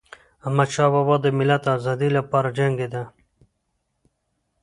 [0.47, 3.03] احمدشاه بابا د ملت د ازادی لپاره جنګيده.